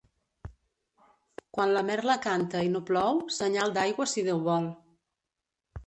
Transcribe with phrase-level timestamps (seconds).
[1.57, 4.71] Quan la merla canta i no plou, senyal d'aigua si Déu vol.